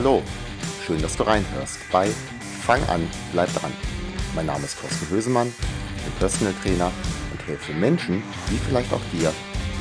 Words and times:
Hallo. 0.00 0.22
Schön, 0.86 1.02
dass 1.02 1.16
du 1.16 1.24
reinhörst 1.24 1.80
bei 1.90 2.08
Fang 2.64 2.80
an, 2.84 3.04
bleib 3.32 3.52
dran. 3.52 3.72
Mein 4.32 4.46
Name 4.46 4.64
ist 4.64 4.78
Thorsten 4.78 5.10
Hösemann, 5.10 5.52
bin 6.04 6.12
Personal 6.20 6.54
Trainer 6.62 6.92
und 7.32 7.44
helfe 7.48 7.72
Menschen, 7.72 8.22
wie 8.48 8.58
vielleicht 8.58 8.92
auch 8.92 9.00
dir, 9.12 9.32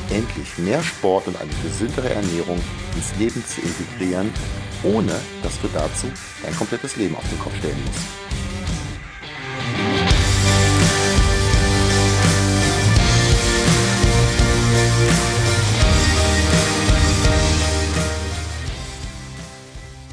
endlich 0.10 0.58
mehr 0.58 0.82
Sport 0.82 1.28
und 1.28 1.40
eine 1.40 1.52
gesündere 1.62 2.10
Ernährung 2.10 2.60
ins 2.96 3.16
Leben 3.20 3.46
zu 3.46 3.62
integrieren, 3.62 4.34
ohne 4.82 5.14
dass 5.44 5.62
du 5.62 5.68
dazu 5.72 6.08
dein 6.42 6.56
komplettes 6.56 6.96
Leben 6.96 7.16
auf 7.16 7.30
den 7.30 7.38
Kopf 7.38 7.56
stellen 7.60 7.78
musst. 7.86 8.47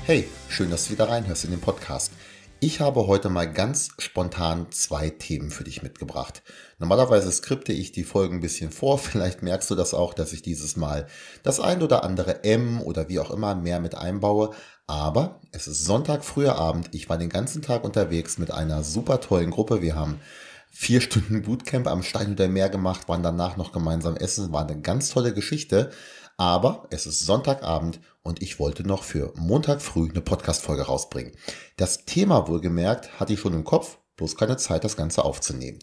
Hey, 0.06 0.28
schön, 0.50 0.68
dass 0.70 0.84
du 0.84 0.90
wieder 0.90 1.08
reinhörst 1.08 1.46
in 1.46 1.50
den 1.50 1.62
Podcast. 1.62 2.12
Ich 2.60 2.80
habe 2.80 3.06
heute 3.06 3.30
mal 3.30 3.50
ganz 3.50 3.88
spontan 3.96 4.66
zwei 4.70 5.08
Themen 5.08 5.50
für 5.50 5.64
dich 5.64 5.82
mitgebracht. 5.82 6.42
Normalerweise 6.78 7.32
skripte 7.32 7.72
ich 7.72 7.90
die 7.90 8.04
Folgen 8.04 8.34
ein 8.34 8.40
bisschen 8.42 8.70
vor. 8.70 8.98
Vielleicht 8.98 9.42
merkst 9.42 9.70
du 9.70 9.74
das 9.74 9.94
auch, 9.94 10.12
dass 10.12 10.34
ich 10.34 10.42
dieses 10.42 10.76
Mal 10.76 11.06
das 11.42 11.58
ein 11.58 11.82
oder 11.82 12.04
andere 12.04 12.44
M 12.44 12.82
oder 12.82 13.08
wie 13.08 13.18
auch 13.18 13.30
immer 13.30 13.54
mehr 13.54 13.80
mit 13.80 13.94
einbaue. 13.94 14.50
Aber 14.86 15.40
es 15.52 15.66
ist 15.68 15.86
Sonntag 15.86 16.22
früher 16.22 16.56
Abend. 16.56 16.90
Ich 16.92 17.08
war 17.08 17.16
den 17.16 17.30
ganzen 17.30 17.62
Tag 17.62 17.82
unterwegs 17.82 18.36
mit 18.36 18.50
einer 18.50 18.84
super 18.84 19.22
tollen 19.22 19.52
Gruppe. 19.52 19.80
Wir 19.80 19.94
haben 19.94 20.20
vier 20.70 21.00
Stunden 21.00 21.40
Bootcamp 21.40 21.86
am 21.86 22.02
Steinhuder 22.02 22.48
Meer 22.48 22.68
gemacht, 22.68 23.08
waren 23.08 23.22
danach 23.22 23.56
noch 23.56 23.72
gemeinsam 23.72 24.16
essen. 24.16 24.52
War 24.52 24.68
eine 24.68 24.78
ganz 24.78 25.08
tolle 25.08 25.32
Geschichte. 25.32 25.92
Aber 26.36 26.86
es 26.90 27.06
ist 27.06 27.20
Sonntagabend 27.20 28.00
und 28.22 28.42
ich 28.42 28.58
wollte 28.58 28.86
noch 28.86 29.04
für 29.04 29.32
Montag 29.36 29.80
früh 29.80 30.08
eine 30.08 30.20
Podcast-Folge 30.20 30.82
rausbringen. 30.82 31.32
Das 31.76 32.04
Thema 32.06 32.48
wohlgemerkt 32.48 33.20
hatte 33.20 33.34
ich 33.34 33.40
schon 33.40 33.54
im 33.54 33.64
Kopf, 33.64 33.98
bloß 34.16 34.36
keine 34.36 34.56
Zeit, 34.56 34.84
das 34.84 34.96
Ganze 34.96 35.24
aufzunehmen. 35.24 35.78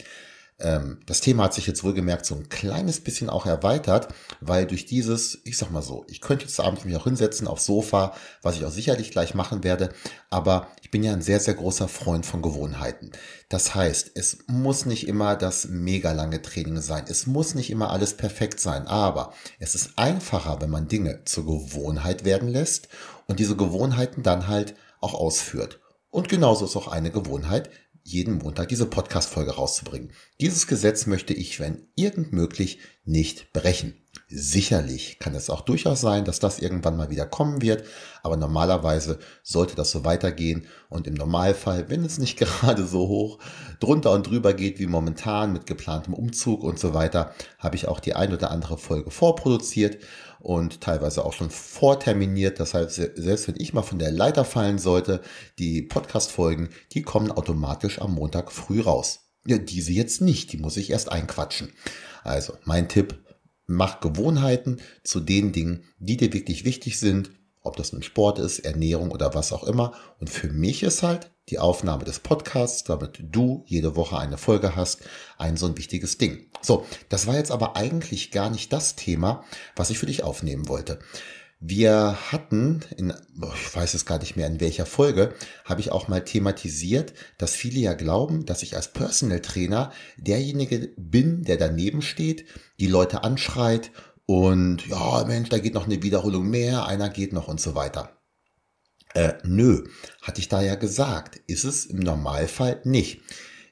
Ähm, 0.61 0.99
das 1.05 1.21
Thema 1.21 1.45
hat 1.45 1.53
sich 1.53 1.67
jetzt 1.67 1.83
wohlgemerkt 1.83 2.25
so 2.25 2.35
ein 2.35 2.49
kleines 2.49 2.99
bisschen 2.99 3.29
auch 3.29 3.45
erweitert, 3.45 4.09
weil 4.39 4.65
durch 4.65 4.85
dieses, 4.85 5.39
ich 5.43 5.57
sag 5.57 5.71
mal 5.71 5.81
so, 5.81 6.05
ich 6.07 6.21
könnte 6.21 6.45
jetzt 6.45 6.59
abends 6.59 6.85
mich 6.85 6.95
auch 6.95 7.05
hinsetzen 7.05 7.47
aufs 7.47 7.65
Sofa, 7.65 8.13
was 8.41 8.55
ich 8.55 8.65
auch 8.65 8.71
sicherlich 8.71 9.11
gleich 9.11 9.33
machen 9.33 9.63
werde, 9.63 9.89
aber 10.29 10.67
ich 10.81 10.91
bin 10.91 11.03
ja 11.03 11.13
ein 11.13 11.21
sehr, 11.21 11.39
sehr 11.39 11.55
großer 11.55 11.87
Freund 11.87 12.25
von 12.25 12.41
Gewohnheiten. 12.41 13.11
Das 13.49 13.73
heißt, 13.75 14.11
es 14.15 14.45
muss 14.47 14.85
nicht 14.85 15.07
immer 15.07 15.35
das 15.35 15.67
mega 15.67 16.11
lange 16.11 16.41
Training 16.41 16.79
sein, 16.81 17.05
es 17.07 17.27
muss 17.27 17.55
nicht 17.55 17.69
immer 17.71 17.89
alles 17.89 18.15
perfekt 18.15 18.59
sein, 18.59 18.87
aber 18.87 19.33
es 19.59 19.75
ist 19.75 19.97
einfacher, 19.97 20.61
wenn 20.61 20.69
man 20.69 20.87
Dinge 20.87 21.23
zur 21.25 21.45
Gewohnheit 21.45 22.23
werden 22.23 22.49
lässt 22.49 22.87
und 23.27 23.39
diese 23.39 23.55
Gewohnheiten 23.55 24.23
dann 24.23 24.47
halt 24.47 24.75
auch 24.99 25.13
ausführt. 25.13 25.79
Und 26.11 26.27
genauso 26.27 26.65
ist 26.65 26.75
auch 26.75 26.89
eine 26.89 27.09
Gewohnheit, 27.09 27.69
jeden 28.03 28.39
Montag 28.39 28.69
diese 28.69 28.85
Podcast-Folge 28.85 29.51
rauszubringen. 29.51 30.11
Dieses 30.39 30.67
Gesetz 30.67 31.05
möchte 31.05 31.33
ich, 31.33 31.59
wenn 31.59 31.87
irgend 31.95 32.33
möglich, 32.33 32.79
nicht 33.03 33.51
brechen. 33.53 33.95
Sicherlich 34.27 35.19
kann 35.19 35.35
es 35.35 35.49
auch 35.49 35.61
durchaus 35.61 36.01
sein, 36.01 36.23
dass 36.25 36.39
das 36.39 36.59
irgendwann 36.59 36.95
mal 36.95 37.09
wieder 37.09 37.25
kommen 37.25 37.61
wird, 37.61 37.83
aber 38.23 38.37
normalerweise 38.37 39.19
sollte 39.43 39.75
das 39.75 39.91
so 39.91 40.05
weitergehen 40.05 40.67
und 40.89 41.07
im 41.07 41.15
Normalfall, 41.15 41.89
wenn 41.89 42.05
es 42.05 42.17
nicht 42.17 42.37
gerade 42.39 42.85
so 42.85 43.07
hoch 43.07 43.39
drunter 43.79 44.11
und 44.11 44.27
drüber 44.27 44.53
geht 44.53 44.79
wie 44.79 44.87
momentan 44.87 45.53
mit 45.53 45.65
geplantem 45.65 46.13
Umzug 46.13 46.63
und 46.63 46.79
so 46.79 46.93
weiter, 46.93 47.33
habe 47.59 47.75
ich 47.75 47.87
auch 47.87 47.99
die 47.99 48.13
ein 48.13 48.33
oder 48.33 48.51
andere 48.51 48.77
Folge 48.77 49.11
vorproduziert 49.11 49.97
und 50.41 50.81
teilweise 50.81 51.23
auch 51.23 51.33
schon 51.33 51.49
vorterminiert. 51.49 52.59
Das 52.59 52.73
heißt, 52.73 52.95
selbst 53.15 53.47
wenn 53.47 53.55
ich 53.57 53.73
mal 53.73 53.83
von 53.83 53.99
der 53.99 54.11
Leiter 54.11 54.43
fallen 54.43 54.79
sollte, 54.79 55.21
die 55.59 55.81
Podcast-Folgen, 55.81 56.69
die 56.93 57.03
kommen 57.03 57.31
automatisch 57.31 58.01
am 58.01 58.15
Montag 58.15 58.51
früh 58.51 58.81
raus. 58.81 59.31
Ja, 59.45 59.57
diese 59.57 59.91
jetzt 59.91 60.21
nicht, 60.21 60.51
die 60.51 60.57
muss 60.57 60.77
ich 60.77 60.89
erst 60.89 61.11
einquatschen. 61.11 61.71
Also, 62.23 62.53
mein 62.65 62.89
Tipp, 62.89 63.23
mach 63.65 64.01
Gewohnheiten 64.01 64.77
zu 65.03 65.19
den 65.19 65.51
Dingen, 65.51 65.83
die 65.97 66.17
dir 66.17 66.33
wirklich 66.33 66.65
wichtig 66.65 66.99
sind, 66.99 67.31
ob 67.63 67.75
das 67.75 67.93
nun 67.93 68.03
Sport 68.03 68.39
ist, 68.39 68.59
Ernährung 68.59 69.11
oder 69.11 69.33
was 69.33 69.53
auch 69.53 69.63
immer. 69.63 69.93
Und 70.19 70.29
für 70.29 70.49
mich 70.49 70.83
ist 70.83 71.03
halt 71.03 71.31
die 71.49 71.59
Aufnahme 71.59 72.03
des 72.03 72.19
Podcasts, 72.19 72.83
damit 72.83 73.19
du 73.21 73.63
jede 73.67 73.95
Woche 73.95 74.17
eine 74.17 74.37
Folge 74.37 74.75
hast, 74.75 75.01
ein 75.37 75.57
so 75.57 75.67
ein 75.67 75.77
wichtiges 75.77 76.17
Ding. 76.17 76.47
So, 76.61 76.85
das 77.09 77.27
war 77.27 77.35
jetzt 77.35 77.51
aber 77.51 77.75
eigentlich 77.75 78.31
gar 78.31 78.49
nicht 78.49 78.71
das 78.73 78.95
Thema, 78.95 79.43
was 79.75 79.89
ich 79.89 79.99
für 79.99 80.05
dich 80.05 80.23
aufnehmen 80.23 80.67
wollte. 80.67 80.99
Wir 81.63 82.17
hatten, 82.31 82.79
in, 82.97 83.13
ich 83.53 83.75
weiß 83.75 83.93
es 83.93 84.07
gar 84.07 84.17
nicht 84.17 84.35
mehr 84.35 84.47
in 84.47 84.59
welcher 84.59 84.87
Folge, 84.87 85.35
habe 85.63 85.79
ich 85.79 85.91
auch 85.91 86.07
mal 86.07 86.23
thematisiert, 86.23 87.13
dass 87.37 87.53
viele 87.53 87.79
ja 87.79 87.93
glauben, 87.93 88.47
dass 88.47 88.63
ich 88.63 88.75
als 88.75 88.87
Personal 88.87 89.41
Trainer 89.41 89.91
derjenige 90.17 90.91
bin, 90.97 91.43
der 91.43 91.57
daneben 91.57 92.01
steht, 92.01 92.45
die 92.79 92.87
Leute 92.87 93.23
anschreit 93.23 93.91
und 94.25 94.87
ja, 94.87 95.23
Mensch, 95.25 95.49
da 95.49 95.59
geht 95.59 95.73
noch 95.73 95.85
eine 95.85 96.01
Wiederholung 96.03 96.49
mehr, 96.49 96.85
einer 96.85 97.09
geht 97.09 97.33
noch 97.33 97.47
und 97.47 97.59
so 97.59 97.75
weiter. 97.75 98.17
Äh, 99.13 99.33
nö, 99.43 99.83
hatte 100.21 100.39
ich 100.39 100.47
da 100.47 100.61
ja 100.61 100.75
gesagt, 100.75 101.41
ist 101.47 101.65
es 101.65 101.85
im 101.85 101.99
Normalfall 101.99 102.81
nicht. 102.85 103.21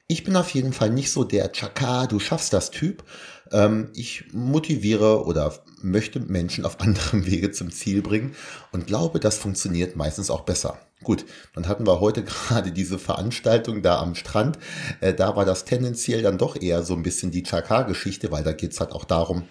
Ich 0.06 0.24
bin 0.24 0.36
auf 0.36 0.50
jeden 0.50 0.72
Fall 0.72 0.90
nicht 0.90 1.12
so 1.12 1.24
der 1.24 1.52
Chaka, 1.52 2.06
du 2.06 2.18
schaffst 2.18 2.52
das 2.52 2.70
Typ. 2.70 3.04
Ähm, 3.52 3.90
ich 3.94 4.24
motiviere 4.32 5.24
oder 5.24 5.62
möchte 5.82 6.20
Menschen 6.20 6.64
auf 6.64 6.80
anderem 6.80 7.26
Wege 7.26 7.52
zum 7.52 7.70
Ziel 7.70 8.02
bringen 8.02 8.34
und 8.72 8.86
glaube, 8.86 9.20
das 9.20 9.38
funktioniert 9.38 9.96
meistens 9.96 10.30
auch 10.30 10.42
besser. 10.42 10.78
Gut, 11.02 11.24
dann 11.54 11.68
hatten 11.68 11.86
wir 11.86 12.00
heute 12.00 12.24
gerade 12.24 12.72
diese 12.72 12.98
Veranstaltung 12.98 13.82
da 13.82 14.00
am 14.00 14.14
Strand. 14.14 14.58
Äh, 15.00 15.14
da 15.14 15.36
war 15.36 15.44
das 15.44 15.64
tendenziell 15.64 16.22
dann 16.22 16.38
doch 16.38 16.60
eher 16.60 16.82
so 16.82 16.94
ein 16.94 17.02
bisschen 17.02 17.30
die 17.30 17.44
Chaka-Geschichte, 17.44 18.30
weil 18.30 18.44
da 18.44 18.52
geht's 18.52 18.80
halt 18.80 18.92
auch 18.92 19.04
darum, 19.04 19.44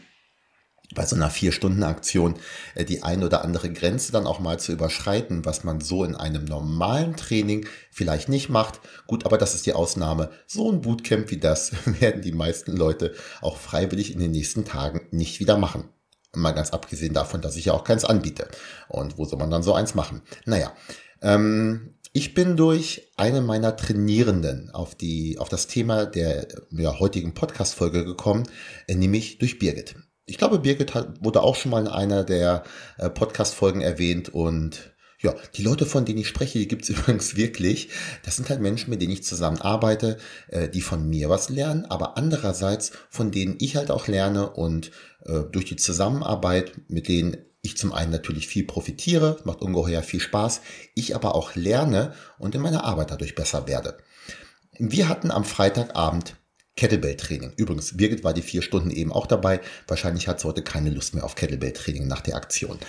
bei 0.96 1.06
so 1.06 1.16
einer 1.16 1.30
Vier-Stunden-Aktion 1.30 2.36
äh, 2.76 2.86
die 2.86 3.04
ein 3.04 3.24
oder 3.24 3.44
andere 3.44 3.72
Grenze 3.72 4.12
dann 4.12 4.28
auch 4.28 4.40
mal 4.40 4.60
zu 4.60 4.72
überschreiten, 4.72 5.46
was 5.46 5.64
man 5.64 5.82
so 5.82 6.04
in 6.04 6.16
einem 6.16 6.46
normalen 6.46 7.16
Training 7.16 7.68
vielleicht 7.92 8.30
nicht 8.30 8.50
macht. 8.50 8.80
Gut, 9.08 9.26
aber 9.26 9.38
das 9.38 9.54
ist 9.54 9.66
die 9.66 9.74
Ausnahme. 9.74 10.32
So 10.48 10.72
ein 10.72 10.82
Bootcamp 10.82 11.30
wie 11.32 11.38
das 11.38 11.72
werden 12.02 12.22
die 12.22 12.32
meisten 12.32 12.76
Leute 12.76 13.14
auch 13.42 13.58
freiwillig 13.58 14.12
in 14.12 14.20
den 14.20 14.32
nächsten 14.32 14.66
Tagen 14.66 15.02
nicht 15.12 15.40
wieder 15.40 15.58
machen. 15.58 15.90
Mal 16.36 16.52
ganz 16.52 16.72
abgesehen 16.72 17.14
davon, 17.14 17.42
dass 17.42 17.56
ich 17.56 17.66
ja 17.66 17.74
auch 17.74 17.84
keins 17.84 18.06
anbiete. 18.06 18.48
Und 18.88 19.18
wo 19.18 19.26
soll 19.26 19.40
man 19.40 19.50
dann 19.50 19.64
so 19.64 19.74
eins 19.74 19.96
machen? 19.96 20.22
Naja, 20.46 20.74
ähm, 21.22 21.96
ich 22.14 22.34
bin 22.34 22.58
durch 22.58 23.12
eine 23.18 23.42
meiner 23.42 23.76
Trainierenden 23.76 24.72
auf 24.72 24.96
die, 24.96 25.38
auf 25.38 25.50
das 25.50 25.68
Thema 25.68 26.06
der 26.06 26.48
ja, 26.72 27.00
heutigen 27.00 27.34
Podcast-Folge 27.34 28.06
gekommen, 28.06 28.44
äh, 28.88 28.96
nämlich 28.96 29.38
durch 29.38 29.60
Birgit. 29.60 29.96
Ich 30.30 30.38
glaube, 30.38 30.60
Birgit 30.60 30.94
hat, 30.94 31.24
wurde 31.24 31.42
auch 31.42 31.56
schon 31.56 31.72
mal 31.72 31.82
in 31.82 31.88
einer 31.88 32.24
der 32.24 32.64
äh, 32.98 33.10
Podcast-Folgen 33.10 33.82
erwähnt 33.82 34.30
und 34.30 34.94
ja, 35.22 35.36
die 35.56 35.64
Leute, 35.64 35.86
von 35.86 36.06
denen 36.06 36.20
ich 36.20 36.28
spreche, 36.28 36.60
die 36.60 36.68
gibt's 36.68 36.90
übrigens 36.90 37.36
wirklich. 37.36 37.90
Das 38.24 38.36
sind 38.36 38.50
halt 38.50 38.62
Menschen, 38.62 38.90
mit 38.90 39.02
denen 39.02 39.12
ich 39.12 39.24
zusammen 39.24 39.60
arbeite, 39.60 40.18
äh, 40.48 40.70
die 40.70 40.82
von 40.82 41.10
mir 41.10 41.30
was 41.30 41.50
lernen, 41.50 41.86
aber 41.86 42.16
andererseits 42.18 42.92
von 43.10 43.32
denen 43.32 43.58
ich 43.60 43.76
halt 43.76 43.92
auch 43.92 44.08
lerne 44.08 44.52
und 44.52 44.92
äh, 45.26 45.42
durch 45.52 45.66
die 45.66 45.78
Zusammenarbeit, 45.78 46.74
mit 46.88 47.08
denen 47.08 47.38
ich 47.62 47.76
zum 47.76 47.92
einen 47.92 48.12
natürlich 48.12 48.48
viel 48.48 48.66
profitiere, 48.66 49.40
macht 49.44 49.62
ungeheuer 49.62 50.04
viel 50.04 50.22
Spaß, 50.22 50.62
ich 50.96 51.16
aber 51.16 51.36
auch 51.36 51.56
lerne 51.56 52.14
und 52.38 52.56
in 52.56 52.62
meiner 52.62 52.86
Arbeit 52.86 53.12
dadurch 53.12 53.36
besser 53.36 53.68
werde. 53.68 53.98
Wir 54.78 55.10
hatten 55.10 55.32
am 55.32 55.44
Freitagabend 55.44 56.36
Kettlebell-Training. 56.80 57.52
Übrigens, 57.58 57.98
Birgit 57.98 58.24
war 58.24 58.34
die 58.34 58.42
vier 58.42 58.62
Stunden 58.62 58.90
eben 58.90 59.12
auch 59.12 59.28
dabei. 59.28 59.60
Wahrscheinlich 59.86 60.30
hat 60.30 60.40
sie 60.40 60.48
heute 60.48 60.62
keine 60.62 60.90
Lust 60.90 61.14
mehr 61.14 61.26
auf 61.26 61.36
Kettlebell-Training 61.36 62.08
nach 62.08 62.22
der 62.22 62.38
Aktion. 62.38 62.80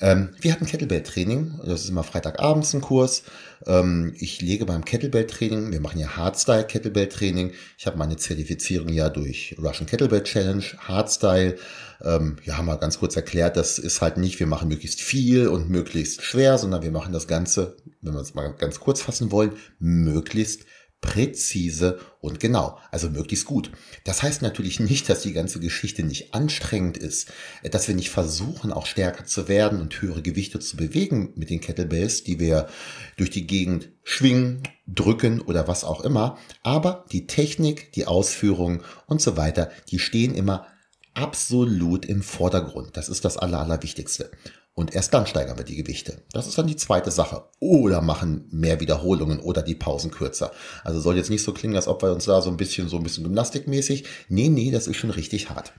Ähm, 0.00 0.28
wir 0.40 0.52
hatten 0.52 0.66
Kettlebell-Training. 0.66 1.58
Das 1.64 1.82
ist 1.82 1.90
immer 1.90 2.04
Freitagabends 2.04 2.74
ein 2.74 2.80
Kurs. 2.80 3.24
Ähm, 3.66 4.14
ich 4.20 4.40
lege 4.40 4.66
beim 4.66 4.84
Kettlebell-Training, 4.84 5.72
wir 5.72 5.80
machen 5.80 5.98
ja 5.98 6.16
Hardstyle 6.16 6.64
Kettlebell-Training. 6.64 7.50
Ich 7.76 7.88
habe 7.88 7.98
meine 7.98 8.16
Zertifizierung 8.16 8.90
ja 8.90 9.08
durch 9.08 9.56
Russian 9.58 9.86
Kettlebell 9.86 10.22
Challenge, 10.22 10.62
Hardstyle. 10.78 11.56
Ähm, 12.04 12.36
ja, 12.44 12.56
haben 12.56 12.66
wir 12.66 12.76
ganz 12.76 13.00
kurz 13.00 13.16
erklärt, 13.16 13.56
das 13.56 13.80
ist 13.80 14.00
halt 14.00 14.16
nicht, 14.16 14.38
wir 14.38 14.46
machen 14.46 14.68
möglichst 14.68 15.00
viel 15.00 15.48
und 15.48 15.68
möglichst 15.68 16.22
schwer, 16.22 16.56
sondern 16.56 16.82
wir 16.82 16.92
machen 16.92 17.12
das 17.12 17.26
Ganze, 17.26 17.76
wenn 18.00 18.14
wir 18.14 18.20
es 18.20 18.34
mal 18.34 18.54
ganz 18.56 18.78
kurz 18.78 19.02
fassen 19.02 19.32
wollen, 19.32 19.52
möglichst 19.80 20.64
präzise 21.00 21.98
und 22.20 22.40
genau, 22.40 22.78
also 22.90 23.08
möglichst 23.08 23.46
gut. 23.46 23.70
Das 24.04 24.22
heißt 24.22 24.42
natürlich 24.42 24.80
nicht, 24.80 25.08
dass 25.08 25.22
die 25.22 25.32
ganze 25.32 25.58
Geschichte 25.58 26.02
nicht 26.02 26.34
anstrengend 26.34 26.98
ist, 26.98 27.32
dass 27.70 27.88
wir 27.88 27.94
nicht 27.94 28.10
versuchen, 28.10 28.72
auch 28.72 28.86
stärker 28.86 29.24
zu 29.24 29.48
werden 29.48 29.80
und 29.80 30.02
höhere 30.02 30.20
Gewichte 30.20 30.60
zu 30.60 30.76
bewegen 30.76 31.32
mit 31.36 31.48
den 31.48 31.60
Kettlebells, 31.60 32.22
die 32.22 32.38
wir 32.38 32.68
durch 33.16 33.30
die 33.30 33.46
Gegend 33.46 33.90
schwingen, 34.02 34.62
drücken 34.86 35.40
oder 35.40 35.68
was 35.68 35.84
auch 35.84 36.02
immer. 36.02 36.36
Aber 36.62 37.06
die 37.10 37.26
Technik, 37.26 37.92
die 37.92 38.06
Ausführung 38.06 38.82
und 39.06 39.22
so 39.22 39.36
weiter, 39.38 39.70
die 39.90 39.98
stehen 39.98 40.34
immer 40.34 40.66
absolut 41.14 42.04
im 42.04 42.22
Vordergrund. 42.22 42.96
Das 42.96 43.08
ist 43.08 43.24
das 43.24 43.36
Aller, 43.36 43.60
Allerwichtigste. 43.60 44.30
Und 44.74 44.94
erst 44.94 45.12
dann 45.12 45.26
steigern 45.26 45.58
wir 45.58 45.64
die 45.64 45.76
Gewichte. 45.76 46.22
Das 46.32 46.46
ist 46.46 46.56
dann 46.56 46.66
die 46.66 46.76
zweite 46.76 47.10
Sache. 47.10 47.44
Oder 47.58 48.00
machen 48.00 48.46
mehr 48.50 48.80
Wiederholungen 48.80 49.40
oder 49.40 49.62
die 49.62 49.74
Pausen 49.74 50.10
kürzer. 50.10 50.52
Also 50.84 51.00
soll 51.00 51.16
jetzt 51.16 51.30
nicht 51.30 51.42
so 51.42 51.52
klingen, 51.52 51.76
als 51.76 51.88
ob 51.88 52.02
wir 52.02 52.12
uns 52.12 52.24
da 52.24 52.40
so 52.40 52.50
ein 52.50 52.56
bisschen, 52.56 52.88
so 52.88 52.96
ein 52.96 53.02
bisschen 53.02 53.24
gymnastikmäßig. 53.24 54.04
Nee, 54.28 54.48
nee, 54.48 54.70
das 54.70 54.86
ist 54.86 54.96
schon 54.96 55.10
richtig 55.10 55.50
hart. 55.50 55.72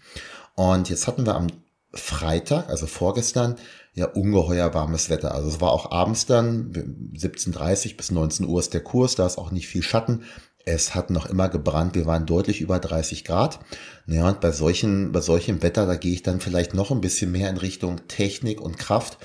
Und 0.56 0.90
jetzt 0.90 1.08
hatten 1.08 1.26
wir 1.26 1.36
am 1.36 1.48
Freitag, 1.94 2.70
also 2.70 2.86
vorgestern, 2.86 3.56
ja 3.94 4.06
ungeheuer 4.06 4.74
warmes 4.74 5.10
Wetter. 5.10 5.34
Also 5.34 5.50
es 5.50 5.62
war 5.62 5.72
auch 5.72 5.92
abends 5.92 6.26
dann, 6.26 6.72
17.30 6.72 7.98
bis 7.98 8.12
19 8.12 8.46
Uhr 8.46 8.60
ist 8.60 8.74
der 8.74 8.84
Kurs, 8.84 9.16
da 9.16 9.26
ist 9.26 9.38
auch 9.38 9.52
nicht 9.52 9.68
viel 9.68 9.84
Schatten. 9.84 10.24
Es 10.66 10.96
hat 10.96 11.10
noch 11.10 11.26
immer 11.26 11.50
gebrannt, 11.50 11.96
wir 11.96 12.06
waren 12.06 12.26
deutlich 12.26 12.62
über 12.62 12.80
30 12.80 13.24
Grad. 13.26 13.60
Naja, 14.06 14.28
und 14.28 14.42
bei 14.42 14.52
solchen, 14.52 15.12
bei 15.12 15.22
solchem 15.22 15.62
Wetter, 15.64 15.86
da 15.86 15.96
gehe 15.96 16.14
ich 16.14 16.24
dann 16.24 16.40
vielleicht 16.40 16.74
noch 16.74 16.92
ein 16.92 17.02
bisschen 17.02 17.32
mehr 17.32 17.50
in 17.50 17.58
Richtung 17.58 18.08
Technik 18.08 18.62
und 18.62 18.78
Kraft 18.78 19.18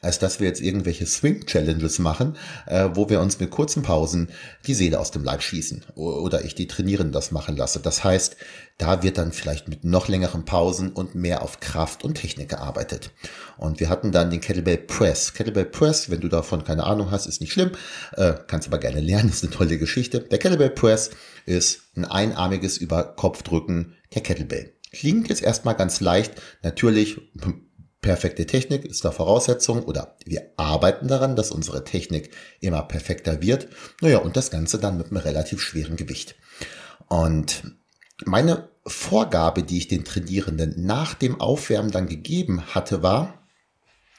als 0.00 0.18
dass 0.18 0.40
wir 0.40 0.46
jetzt 0.46 0.60
irgendwelche 0.60 1.06
Swing-Challenges 1.06 1.98
machen, 1.98 2.36
äh, 2.66 2.88
wo 2.94 3.08
wir 3.08 3.20
uns 3.20 3.38
mit 3.38 3.50
kurzen 3.50 3.82
Pausen 3.82 4.30
die 4.66 4.74
Seele 4.74 4.98
aus 4.98 5.10
dem 5.10 5.24
Leib 5.24 5.42
schießen 5.42 5.84
oder 5.94 6.44
ich 6.44 6.54
die 6.54 6.66
Trainierenden 6.66 7.12
das 7.12 7.30
machen 7.30 7.56
lasse. 7.56 7.80
Das 7.80 8.02
heißt, 8.02 8.36
da 8.78 9.02
wird 9.02 9.18
dann 9.18 9.32
vielleicht 9.32 9.68
mit 9.68 9.84
noch 9.84 10.08
längeren 10.08 10.44
Pausen 10.46 10.90
und 10.92 11.14
mehr 11.14 11.42
auf 11.42 11.60
Kraft 11.60 12.02
und 12.02 12.14
Technik 12.14 12.48
gearbeitet. 12.48 13.10
Und 13.58 13.78
wir 13.78 13.90
hatten 13.90 14.10
dann 14.10 14.30
den 14.30 14.40
Kettlebell 14.40 14.78
Press. 14.78 15.34
Kettlebell 15.34 15.66
Press, 15.66 16.08
wenn 16.08 16.20
du 16.20 16.28
davon 16.28 16.64
keine 16.64 16.84
Ahnung 16.84 17.10
hast, 17.10 17.26
ist 17.26 17.42
nicht 17.42 17.52
schlimm, 17.52 17.72
äh, 18.16 18.34
kannst 18.46 18.68
aber 18.68 18.78
gerne 18.78 19.00
lernen, 19.00 19.28
ist 19.30 19.44
eine 19.44 19.52
tolle 19.52 19.76
Geschichte. 19.76 20.20
Der 20.20 20.38
Kettlebell 20.38 20.70
Press 20.70 21.10
ist 21.44 21.82
ein 21.94 22.06
einarmiges 22.06 22.78
Über-Kopfdrücken 22.78 23.96
der 24.14 24.22
Kettlebell. 24.22 24.72
Klingt 24.92 25.28
jetzt 25.28 25.42
erstmal 25.42 25.76
ganz 25.76 26.00
leicht. 26.00 26.32
Natürlich 26.62 27.20
Perfekte 28.02 28.46
Technik 28.46 28.86
ist 28.86 29.04
da 29.04 29.10
Voraussetzung 29.10 29.84
oder 29.84 30.16
wir 30.24 30.52
arbeiten 30.56 31.06
daran, 31.06 31.36
dass 31.36 31.50
unsere 31.50 31.84
Technik 31.84 32.30
immer 32.60 32.82
perfekter 32.82 33.42
wird. 33.42 33.68
Naja, 34.00 34.18
und 34.18 34.36
das 34.36 34.50
Ganze 34.50 34.78
dann 34.78 34.96
mit 34.96 35.08
einem 35.08 35.18
relativ 35.18 35.60
schweren 35.60 35.96
Gewicht. 35.96 36.34
Und 37.08 37.76
meine 38.24 38.70
Vorgabe, 38.86 39.62
die 39.62 39.78
ich 39.78 39.88
den 39.88 40.04
Trainierenden 40.04 40.86
nach 40.86 41.12
dem 41.12 41.40
Aufwärmen 41.40 41.90
dann 41.90 42.08
gegeben 42.08 42.74
hatte, 42.74 43.02
war, 43.02 43.46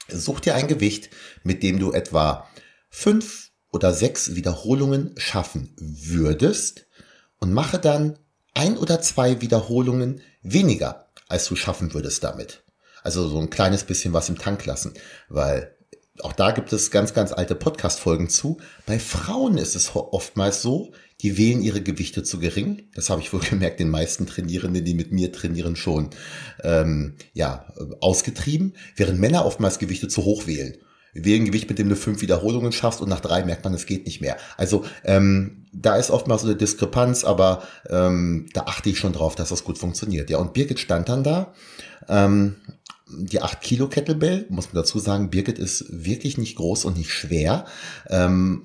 such 0.08 0.40
dir 0.40 0.54
ein 0.54 0.68
Gewicht, 0.68 1.10
mit 1.42 1.64
dem 1.64 1.80
du 1.80 1.92
etwa 1.92 2.48
fünf 2.88 3.50
oder 3.72 3.92
sechs 3.92 4.36
Wiederholungen 4.36 5.14
schaffen 5.16 5.74
würdest 5.76 6.86
und 7.38 7.52
mache 7.52 7.78
dann 7.78 8.18
ein 8.54 8.76
oder 8.76 9.00
zwei 9.00 9.40
Wiederholungen 9.40 10.20
weniger, 10.42 11.08
als 11.28 11.46
du 11.46 11.56
schaffen 11.56 11.94
würdest 11.94 12.22
damit. 12.22 12.62
Also 13.02 13.28
so 13.28 13.38
ein 13.38 13.50
kleines 13.50 13.84
bisschen 13.84 14.12
was 14.12 14.28
im 14.28 14.38
Tank 14.38 14.64
lassen, 14.66 14.94
weil 15.28 15.74
auch 16.20 16.32
da 16.32 16.50
gibt 16.50 16.72
es 16.72 16.90
ganz, 16.90 17.14
ganz 17.14 17.32
alte 17.32 17.54
Podcast-Folgen 17.54 18.28
zu. 18.28 18.58
Bei 18.86 18.98
Frauen 18.98 19.56
ist 19.56 19.74
es 19.74 19.94
oftmals 19.94 20.62
so, 20.62 20.92
die 21.20 21.38
wählen 21.38 21.62
ihre 21.62 21.80
Gewichte 21.80 22.22
zu 22.22 22.38
gering. 22.38 22.82
Das 22.94 23.08
habe 23.08 23.22
ich 23.22 23.32
wohl 23.32 23.40
gemerkt, 23.50 23.80
den 23.80 23.90
meisten 23.90 24.26
Trainierenden, 24.26 24.84
die 24.84 24.94
mit 24.94 25.12
mir 25.12 25.32
trainieren, 25.32 25.76
schon 25.76 26.10
ähm, 26.62 27.14
ja, 27.32 27.72
ausgetrieben, 28.00 28.74
während 28.96 29.20
Männer 29.20 29.46
oftmals 29.46 29.78
Gewichte 29.78 30.08
zu 30.08 30.24
hoch 30.24 30.46
wählen. 30.46 30.76
Wählen 31.14 31.44
Gewicht, 31.44 31.68
mit 31.68 31.78
dem 31.78 31.90
du 31.90 31.96
fünf 31.96 32.22
Wiederholungen 32.22 32.72
schaffst 32.72 33.02
und 33.02 33.10
nach 33.10 33.20
drei 33.20 33.44
merkt 33.44 33.64
man, 33.64 33.74
es 33.74 33.84
geht 33.84 34.06
nicht 34.06 34.22
mehr. 34.22 34.38
Also 34.56 34.84
ähm, 35.04 35.66
da 35.70 35.96
ist 35.96 36.10
oftmals 36.10 36.42
so 36.42 36.48
eine 36.48 36.56
Diskrepanz, 36.56 37.24
aber 37.24 37.62
ähm, 37.90 38.48
da 38.54 38.62
achte 38.62 38.88
ich 38.88 38.98
schon 38.98 39.12
drauf, 39.12 39.34
dass 39.34 39.50
das 39.50 39.64
gut 39.64 39.76
funktioniert. 39.76 40.30
Ja, 40.30 40.38
und 40.38 40.54
Birgit 40.54 40.80
stand 40.80 41.10
dann 41.10 41.22
da 41.22 41.52
ähm, 42.08 42.56
die 43.16 43.40
8 43.40 43.60
Kilo 43.60 43.88
Kettlebell, 43.88 44.46
muss 44.48 44.66
man 44.66 44.82
dazu 44.82 44.98
sagen, 44.98 45.30
Birgit 45.30 45.58
ist 45.58 45.84
wirklich 45.88 46.38
nicht 46.38 46.56
groß 46.56 46.84
und 46.84 46.96
nicht 46.96 47.12
schwer. 47.12 47.66
Ähm, 48.08 48.64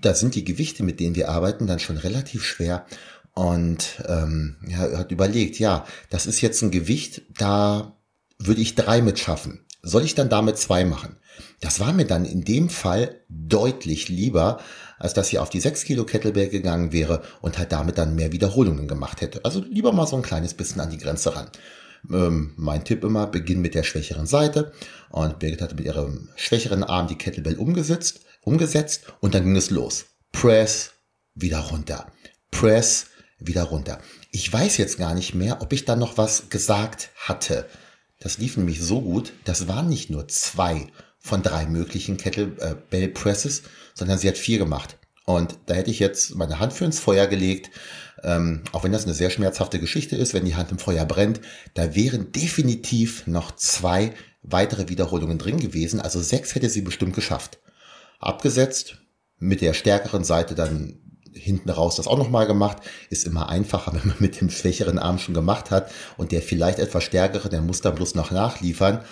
da 0.00 0.14
sind 0.14 0.34
die 0.34 0.44
Gewichte, 0.44 0.82
mit 0.82 1.00
denen 1.00 1.16
wir 1.16 1.30
arbeiten, 1.30 1.66
dann 1.66 1.78
schon 1.78 1.96
relativ 1.96 2.44
schwer. 2.44 2.86
Und 3.34 4.02
ähm, 4.06 4.56
ja, 4.66 4.98
hat 4.98 5.10
überlegt, 5.10 5.58
ja, 5.58 5.86
das 6.10 6.26
ist 6.26 6.40
jetzt 6.40 6.62
ein 6.62 6.70
Gewicht, 6.70 7.22
da 7.36 7.96
würde 8.38 8.60
ich 8.60 8.74
drei 8.74 9.02
mit 9.02 9.18
schaffen. 9.18 9.64
Soll 9.82 10.04
ich 10.04 10.14
dann 10.14 10.28
damit 10.28 10.56
zwei 10.58 10.84
machen? 10.84 11.16
Das 11.60 11.80
war 11.80 11.92
mir 11.92 12.06
dann 12.06 12.24
in 12.24 12.44
dem 12.44 12.68
Fall 12.68 13.20
deutlich 13.28 14.08
lieber, 14.08 14.60
als 14.98 15.14
dass 15.14 15.28
sie 15.28 15.38
auf 15.38 15.50
die 15.50 15.60
6 15.60 15.84
Kilo 15.84 16.04
Kettlebell 16.04 16.48
gegangen 16.48 16.92
wäre 16.92 17.22
und 17.42 17.58
halt 17.58 17.72
damit 17.72 17.98
dann 17.98 18.14
mehr 18.14 18.32
Wiederholungen 18.32 18.86
gemacht 18.86 19.20
hätte. 19.20 19.44
Also 19.44 19.60
lieber 19.60 19.92
mal 19.92 20.06
so 20.06 20.16
ein 20.16 20.22
kleines 20.22 20.54
bisschen 20.54 20.80
an 20.80 20.90
die 20.90 20.98
Grenze 20.98 21.34
ran. 21.34 21.48
Ähm, 22.10 22.52
mein 22.56 22.84
Tipp 22.84 23.04
immer, 23.04 23.26
beginn 23.26 23.60
mit 23.60 23.74
der 23.74 23.82
schwächeren 23.82 24.26
Seite. 24.26 24.72
Und 25.10 25.38
Birgit 25.38 25.62
hatte 25.62 25.74
mit 25.74 25.86
ihrem 25.86 26.28
schwächeren 26.36 26.84
Arm 26.84 27.08
die 27.08 27.16
Kettlebell 27.18 27.56
umgesetzt, 27.56 28.20
umgesetzt 28.42 29.04
und 29.20 29.34
dann 29.34 29.44
ging 29.44 29.56
es 29.56 29.70
los. 29.70 30.06
Press, 30.32 30.92
wieder 31.34 31.60
runter. 31.60 32.12
Press, 32.50 33.06
wieder 33.38 33.64
runter. 33.64 34.00
Ich 34.30 34.52
weiß 34.52 34.76
jetzt 34.76 34.98
gar 34.98 35.14
nicht 35.14 35.34
mehr, 35.34 35.62
ob 35.62 35.72
ich 35.72 35.84
da 35.84 35.96
noch 35.96 36.18
was 36.18 36.48
gesagt 36.50 37.10
hatte. 37.16 37.66
Das 38.20 38.38
lief 38.38 38.56
nämlich 38.56 38.80
so 38.80 39.02
gut, 39.02 39.32
das 39.44 39.68
waren 39.68 39.88
nicht 39.88 40.10
nur 40.10 40.28
zwei 40.28 40.88
von 41.18 41.42
drei 41.42 41.66
möglichen 41.66 42.16
Kettlebell 42.16 43.08
Presses, 43.08 43.62
sondern 43.94 44.18
sie 44.18 44.28
hat 44.28 44.38
vier 44.38 44.58
gemacht. 44.58 44.98
Und 45.24 45.58
da 45.66 45.74
hätte 45.74 45.90
ich 45.90 45.98
jetzt 45.98 46.34
meine 46.34 46.58
Hand 46.58 46.72
für 46.72 46.84
ins 46.84 47.00
Feuer 47.00 47.26
gelegt, 47.26 47.70
ähm, 48.24 48.62
auch 48.72 48.84
wenn 48.84 48.92
das 48.92 49.04
eine 49.04 49.14
sehr 49.14 49.30
schmerzhafte 49.30 49.78
Geschichte 49.78 50.16
ist, 50.16 50.34
wenn 50.34 50.44
die 50.44 50.56
Hand 50.56 50.70
im 50.72 50.78
Feuer 50.78 51.04
brennt, 51.04 51.40
da 51.74 51.94
wären 51.94 52.32
definitiv 52.32 53.26
noch 53.26 53.54
zwei 53.56 54.12
weitere 54.42 54.88
Wiederholungen 54.88 55.38
drin 55.38 55.58
gewesen. 55.58 56.00
Also 56.00 56.20
sechs 56.20 56.54
hätte 56.54 56.68
sie 56.68 56.82
bestimmt 56.82 57.14
geschafft. 57.14 57.58
Abgesetzt, 58.18 58.98
mit 59.38 59.60
der 59.60 59.74
stärkeren 59.74 60.24
Seite 60.24 60.54
dann 60.54 61.00
hinten 61.32 61.70
raus 61.70 61.96
das 61.96 62.06
auch 62.06 62.18
nochmal 62.18 62.46
gemacht. 62.46 62.78
Ist 63.10 63.26
immer 63.26 63.48
einfacher, 63.48 63.92
wenn 63.94 64.06
man 64.06 64.16
mit 64.18 64.40
dem 64.40 64.50
schwächeren 64.50 64.98
Arm 64.98 65.18
schon 65.18 65.34
gemacht 65.34 65.70
hat 65.70 65.90
und 66.16 66.32
der 66.32 66.42
vielleicht 66.42 66.78
etwas 66.78 67.04
stärkere, 67.04 67.48
der 67.48 67.60
muss 67.60 67.80
dann 67.80 67.94
bloß 67.94 68.14
noch 68.14 68.30
nachliefern. 68.30 69.04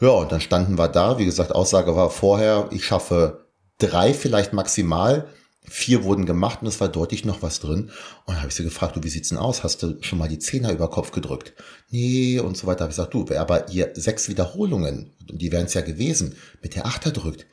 Ja, 0.00 0.10
und 0.10 0.30
dann 0.30 0.40
standen 0.40 0.78
wir 0.78 0.88
da. 0.88 1.18
Wie 1.18 1.24
gesagt, 1.24 1.52
Aussage 1.52 1.96
war 1.96 2.10
vorher, 2.10 2.68
ich 2.70 2.84
schaffe 2.84 3.46
drei 3.78 4.14
vielleicht 4.14 4.52
maximal. 4.52 5.28
Vier 5.70 6.04
wurden 6.04 6.26
gemacht 6.26 6.62
und 6.62 6.68
es 6.68 6.80
war 6.80 6.88
deutlich 6.88 7.24
noch 7.24 7.42
was 7.42 7.60
drin. 7.60 7.90
Und 8.24 8.34
dann 8.34 8.38
habe 8.38 8.48
ich 8.48 8.54
sie 8.54 8.64
gefragt, 8.64 8.96
du, 8.96 9.02
wie 9.02 9.08
sieht's 9.08 9.28
denn 9.28 9.38
aus? 9.38 9.62
Hast 9.62 9.82
du 9.82 9.98
schon 10.00 10.18
mal 10.18 10.28
die 10.28 10.38
Zehner 10.38 10.72
über 10.72 10.90
Kopf 10.90 11.12
gedrückt? 11.12 11.52
Nee, 11.90 12.38
und 12.38 12.56
so 12.56 12.66
weiter. 12.66 12.84
Habe 12.84 12.90
ich 12.90 12.96
gesagt, 12.96 13.14
du, 13.14 13.24
wer 13.28 13.40
aber 13.40 13.70
ihr 13.70 13.92
sechs 13.94 14.28
Wiederholungen, 14.28 15.14
die 15.30 15.52
wären 15.52 15.66
es 15.66 15.74
ja 15.74 15.80
gewesen, 15.80 16.36
mit 16.62 16.74
der 16.74 16.86
Achter 16.86 17.10
drückt, 17.10 17.46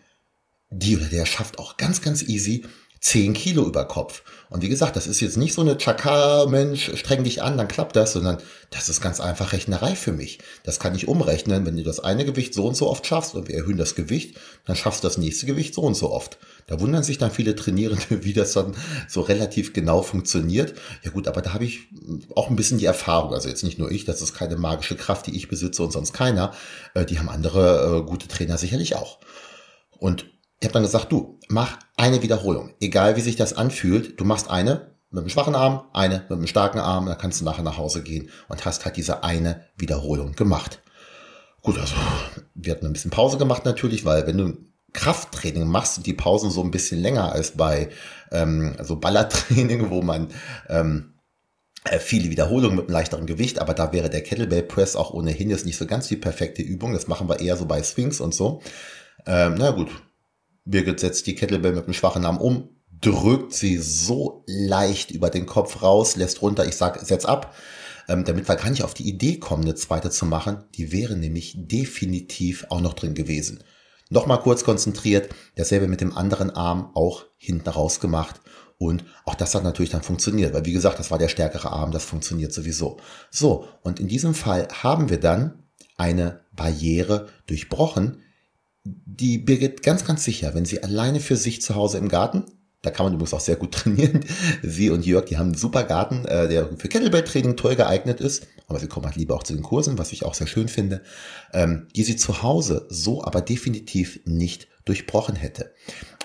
die 0.70 0.98
oder 0.98 1.08
der 1.08 1.26
schafft 1.26 1.60
auch 1.60 1.78
ganz, 1.78 2.02
ganz 2.02 2.24
easy 2.24 2.66
10 3.06 3.36
Kilo 3.36 3.68
über 3.68 3.86
Kopf. 3.86 4.24
Und 4.50 4.64
wie 4.64 4.70
gesagt, 4.70 4.96
das 4.96 5.06
ist 5.06 5.20
jetzt 5.20 5.38
nicht 5.38 5.54
so 5.54 5.62
eine 5.62 5.78
Chaka, 5.78 6.48
Mensch, 6.48 6.92
streng 6.96 7.24
dich 7.24 7.44
an, 7.44 7.56
dann 7.56 7.68
klappt 7.68 7.96
das, 7.96 8.14
sondern 8.14 8.40
das 8.72 8.90
ist 8.90 9.00
ganz 9.00 9.20
einfach 9.20 9.54
Rechnerei 9.54 9.96
für 9.96 10.12
mich. 10.12 10.40
Das 10.64 10.80
kann 10.80 10.96
ich 10.96 11.08
umrechnen. 11.08 11.68
Wenn 11.68 11.78
du 11.78 11.84
das 11.84 12.00
eine 12.00 12.26
Gewicht 12.26 12.56
so 12.56 12.66
und 12.66 12.76
so 12.76 12.90
oft 12.90 13.06
schaffst 13.06 13.36
und 13.36 13.48
wir 13.48 13.58
erhöhen 13.58 13.78
das 13.78 13.94
Gewicht, 13.94 14.38
dann 14.66 14.76
schaffst 14.76 15.04
du 15.04 15.08
das 15.08 15.20
nächste 15.20 15.46
Gewicht 15.46 15.76
so 15.76 15.82
und 15.82 15.94
so 15.94 16.10
oft. 16.10 16.40
Da 16.66 16.80
wundern 16.80 17.04
sich 17.04 17.20
dann 17.20 17.30
viele 17.30 17.56
Trainierende, 17.56 18.24
wie 18.24 18.34
das 18.34 18.54
dann 18.54 18.76
so 19.08 19.22
relativ 19.22 19.74
genau 19.74 20.02
funktioniert. 20.02 20.74
Ja 21.04 21.12
gut, 21.12 21.28
aber 21.28 21.44
da 21.44 21.54
habe 21.54 21.66
ich 21.66 21.82
auch 22.34 22.50
ein 22.50 22.56
bisschen 22.56 22.80
die 22.80 22.86
Erfahrung. 22.86 23.36
Also 23.36 23.50
jetzt 23.50 23.64
nicht 23.64 23.78
nur 23.78 23.92
ich, 23.92 24.06
das 24.06 24.24
ist 24.24 24.34
keine 24.34 24.56
magische 24.56 24.96
Kraft, 24.96 25.28
die 25.28 25.36
ich 25.36 25.48
besitze 25.48 25.84
und 25.84 25.92
sonst 25.92 26.14
keiner. 26.14 26.56
Äh, 26.96 27.06
die 27.06 27.20
haben 27.20 27.30
andere 27.30 28.00
äh, 28.00 28.10
gute 28.10 28.28
Trainer 28.28 28.58
sicherlich 28.58 28.96
auch. 28.96 29.20
Und 30.00 30.26
ich 30.60 30.66
habe 30.66 30.74
dann 30.74 30.84
gesagt, 30.84 31.12
du, 31.12 31.40
mach 31.50 31.80
eine 31.98 32.22
Wiederholung. 32.22 32.74
Egal 32.80 33.16
wie 33.16 33.22
sich 33.22 33.36
das 33.36 33.54
anfühlt, 33.54 34.20
du 34.20 34.26
machst 34.26 34.50
eine 34.50 34.96
mit 35.12 35.22
einem 35.22 35.30
schwachen 35.30 35.56
Arm, 35.56 35.84
eine 35.94 36.20
mit 36.30 36.32
einem 36.32 36.48
starken 36.48 36.80
Arm, 36.80 37.06
dann 37.06 37.18
kannst 37.18 37.40
du 37.40 37.46
nachher 37.46 37.64
nach 37.64 37.78
Hause 37.78 38.04
gehen 38.04 38.30
und 38.48 38.66
hast 38.66 38.86
halt 38.86 38.98
diese 38.98 39.24
eine 39.24 39.66
Wiederholung 39.78 40.34
gemacht. 40.34 40.82
Gut, 41.62 41.78
also 41.80 41.96
wir 42.54 42.74
hatten 42.74 42.86
ein 42.86 42.94
bisschen 42.94 43.12
Pause 43.12 43.38
gemacht 43.38 43.66
natürlich, 43.66 44.06
weil 44.06 44.28
wenn 44.28 44.38
du 44.38 44.58
Krafttraining 44.94 45.68
machst 45.68 45.98
und 45.98 46.06
die 46.06 46.14
Pausen 46.14 46.52
so 46.52 46.64
ein 46.64 46.72
bisschen 46.72 47.02
länger 47.02 47.32
als 47.32 47.52
bei 47.52 47.90
ähm, 48.32 48.76
so 48.82 48.96
Ballertraining, 48.98 49.90
wo 49.90 50.02
man 50.02 50.30
ähm, 50.70 51.16
äh, 51.84 52.00
viele 52.00 52.30
Wiederholungen 52.30 52.76
mit 52.76 52.86
einem 52.86 52.94
leichteren 52.94 53.26
Gewicht, 53.26 53.60
aber 53.60 53.74
da 53.74 53.94
wäre 53.94 54.10
der 54.10 54.24
Kettlebell 54.24 54.64
Press 54.64 54.96
auch 54.96 55.12
ohnehin 55.12 55.50
jetzt 55.50 55.66
nicht 55.66 55.78
so 55.78 55.86
ganz 55.86 56.08
die 56.08 56.16
perfekte 56.16 56.62
Übung. 56.62 56.94
Das 56.94 57.08
machen 57.08 57.30
wir 57.30 57.40
eher 57.40 57.58
so 57.58 57.66
bei 57.66 57.84
Swings 57.84 58.20
und 58.20 58.34
so. 58.34 58.62
Ähm, 59.26 59.56
na 59.58 59.72
gut, 59.72 59.90
Birgit 60.66 61.00
setzt 61.00 61.28
die 61.28 61.36
Kettlebell 61.36 61.74
mit 61.74 61.86
einem 61.86 61.94
schwachen 61.94 62.26
Arm 62.26 62.38
um, 62.38 62.70
drückt 63.02 63.54
sie 63.54 63.78
so 63.78 64.44
leicht 64.48 65.12
über 65.12 65.30
den 65.30 65.46
Kopf 65.46 65.82
raus, 65.82 66.16
lässt 66.16 66.42
runter, 66.42 66.66
ich 66.66 66.76
sag, 66.76 67.00
setz 67.00 67.26
ab, 67.26 67.56
ähm, 68.08 68.24
damit 68.26 68.48
wir 68.48 68.56
gar 68.56 68.70
nicht 68.70 68.84
auf 68.84 68.94
die 68.94 69.08
Idee 69.08 69.38
kommen, 69.38 69.64
eine 69.64 69.76
zweite 69.76 70.10
zu 70.10 70.26
machen. 70.26 70.64
Die 70.76 70.92
wäre 70.92 71.16
nämlich 71.16 71.56
definitiv 71.56 72.66
auch 72.70 72.82
noch 72.82 72.94
drin 72.94 73.14
gewesen. 73.14 73.64
Nochmal 74.10 74.40
kurz 74.40 74.64
konzentriert, 74.64 75.30
dasselbe 75.56 75.88
mit 75.88 76.02
dem 76.02 76.16
anderen 76.16 76.52
Arm 76.52 76.92
auch 76.94 77.26
hinten 77.38 77.70
raus 77.70 78.00
gemacht. 78.00 78.42
Und 78.78 79.06
auch 79.24 79.36
das 79.36 79.56
hat 79.56 79.64
natürlich 79.64 79.92
dann 79.92 80.04
funktioniert, 80.04 80.54
weil 80.54 80.66
wie 80.66 80.74
gesagt, 80.74 81.00
das 81.00 81.10
war 81.10 81.18
der 81.18 81.30
stärkere 81.30 81.72
Arm, 81.72 81.92
das 81.92 82.06
funktioniert 82.06 82.54
sowieso. 82.54 82.98
So, 83.32 83.68
und 83.82 84.00
in 84.00 84.08
diesem 84.08 84.34
Fall 84.34 84.68
haben 84.84 85.10
wir 85.10 85.20
dann 85.20 85.64
eine 85.98 86.42
Barriere 86.52 87.30
durchbrochen, 87.48 88.22
die 88.86 89.40
Birgit 89.40 89.84
ganz, 89.84 90.06
ganz 90.06 90.24
sicher, 90.24 90.54
wenn 90.54 90.66
sie 90.66 90.84
alleine 90.84 91.20
für 91.20 91.36
sich 91.36 91.62
zu 91.62 91.76
Hause 91.76 91.98
im 91.98 92.08
Garten, 92.08 92.46
da 92.84 92.92
kann 92.92 93.06
man 93.06 93.14
übrigens 93.14 93.34
auch 93.34 93.40
sehr 93.40 93.56
gut 93.56 93.72
trainieren. 93.74 94.24
Sie 94.62 94.90
und 94.92 95.06
Jörg, 95.06 95.26
die 95.26 95.38
haben 95.38 95.48
einen 95.48 95.58
super 95.58 95.84
Garten, 95.84 96.26
äh, 96.26 96.48
der 96.48 96.70
für 96.78 96.88
Kettlebell-Training 96.88 97.58
toll 97.58 97.76
geeignet 97.76 98.22
ist. 98.22 98.48
Aber 98.68 98.80
sie 98.80 98.88
kommen 98.88 99.06
halt 99.06 99.16
lieber 99.16 99.36
auch 99.36 99.44
zu 99.44 99.54
den 99.54 99.64
Kursen, 99.64 99.98
was 99.98 100.12
ich 100.12 100.24
auch 100.24 100.34
sehr 100.34 100.48
schön 100.48 100.68
finde, 100.68 101.02
ähm, 101.54 101.88
die 101.96 102.04
sie 102.04 102.16
zu 102.16 102.42
Hause 102.42 102.88
so 102.90 103.24
aber 103.24 103.42
definitiv 103.42 104.20
nicht 104.26 104.68
durchbrochen 104.86 105.36
hätte. 105.36 105.72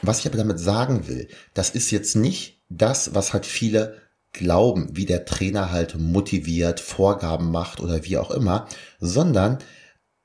Was 0.02 0.20
ich 0.20 0.26
aber 0.26 0.38
damit 0.38 0.58
sagen 0.58 1.08
will, 1.08 1.28
das 1.54 1.70
ist 1.70 1.90
jetzt 1.90 2.16
nicht 2.16 2.62
das, 2.68 3.14
was 3.14 3.32
halt 3.32 3.46
viele 3.46 3.96
glauben, 4.32 4.90
wie 4.92 5.06
der 5.06 5.24
Trainer 5.24 5.70
halt 5.70 5.98
motiviert, 5.98 6.80
Vorgaben 6.80 7.50
macht 7.50 7.80
oder 7.80 8.04
wie 8.04 8.16
auch 8.16 8.30
immer, 8.30 8.68
sondern 9.00 9.58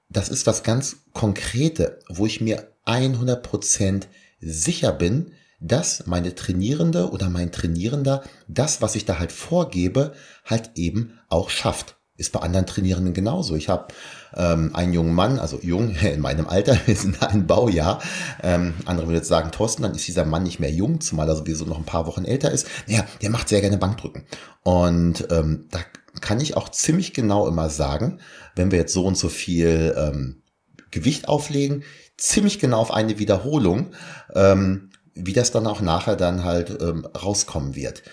das 0.10 0.30
ist 0.30 0.48
was 0.48 0.64
ganz 0.64 0.98
Konkrete, 1.14 2.00
wo 2.10 2.26
ich 2.26 2.42
mir 2.42 2.68
100% 2.86 4.04
sicher 4.40 4.92
bin, 4.92 5.32
dass 5.60 6.06
meine 6.06 6.36
Trainierende 6.36 7.10
oder 7.10 7.30
mein 7.30 7.52
Trainierender 7.52 8.24
das, 8.48 8.82
was 8.82 8.96
ich 8.96 9.06
da 9.06 9.20
halt 9.20 9.32
vorgebe, 9.32 10.14
halt 10.46 10.72
eben 10.76 11.20
auch 11.30 11.50
schafft. 11.50 11.96
Ist 12.18 12.32
bei 12.32 12.40
anderen 12.40 12.66
Trainierenden 12.66 13.14
genauso. 13.14 13.56
Ich 13.56 13.68
habe 13.68 13.88
ähm, 14.36 14.74
einen 14.74 14.94
jungen 14.94 15.14
Mann, 15.14 15.38
also 15.38 15.60
jung 15.62 15.96
in 16.02 16.22
meinem 16.22 16.48
Alter, 16.48 16.78
wir 16.86 16.96
sind 16.96 17.22
ein 17.22 17.48
Baujahr. 17.48 18.02
Ähm, 18.42 18.74
andere 18.86 19.08
würden 19.08 19.18
jetzt 19.18 19.28
sagen, 19.28 19.52
Thorsten, 19.52 19.84
dann 19.84 19.96
ist 19.96 20.08
dieser 20.08 20.24
Mann 20.24 20.44
nicht 20.44 20.60
mehr 20.60 20.72
jung, 20.72 21.02
zumal 21.02 21.28
er 21.28 21.36
sowieso 21.36 21.66
noch 21.66 21.78
ein 21.78 21.86
paar 21.86 22.08
Wochen 22.08 22.24
älter 22.24 22.52
ist. 22.52 22.68
Naja, 22.88 23.06
der 23.22 23.30
macht 23.32 23.50
sehr 23.50 23.62
gerne 23.62 23.78
Bankdrücken. 23.78 24.24
Und 24.64 25.28
ähm, 25.30 25.66
da 25.72 25.80
kann 26.22 26.40
ich 26.40 26.58
auch 26.58 26.70
ziemlich 26.70 27.14
genau 27.14 27.48
immer 27.48 27.70
sagen, 27.70 28.20
wenn 28.56 28.72
wir 28.72 28.80
jetzt 28.80 28.94
so 28.94 29.06
und 29.06 29.18
so 29.18 29.30
viel 29.30 29.96
ähm, 29.98 30.44
Gewicht 30.92 31.28
auflegen, 31.28 31.84
ziemlich 32.18 32.60
genau 32.60 32.80
auf 32.80 32.92
eine 32.92 33.20
Wiederholung, 33.20 33.94
ähm, 34.34 34.92
wie 35.14 35.34
das 35.34 35.52
dann 35.52 35.68
auch 35.68 35.82
nachher 35.82 36.16
dann 36.16 36.44
halt 36.44 36.82
ähm, 36.82 37.06
rauskommen 37.06 37.76
wird. 37.76 38.04